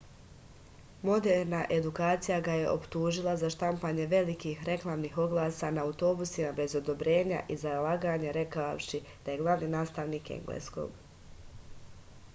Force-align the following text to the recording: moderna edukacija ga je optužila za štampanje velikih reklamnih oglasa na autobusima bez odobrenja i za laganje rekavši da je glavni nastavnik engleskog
moderna 1.07 1.57
edukacija 1.75 2.37
ga 2.47 2.53
je 2.61 2.69
optužila 2.69 3.33
za 3.41 3.49
štampanje 3.55 4.07
velikih 4.13 4.63
reklamnih 4.69 5.19
oglasa 5.25 5.69
na 5.75 5.83
autobusima 5.89 6.53
bez 6.61 6.75
odobrenja 6.81 7.41
i 7.57 7.57
za 7.65 7.73
laganje 7.89 8.31
rekavši 8.39 9.03
da 9.27 9.35
je 9.35 9.43
glavni 9.43 9.69
nastavnik 9.75 10.33
engleskog 10.37 10.97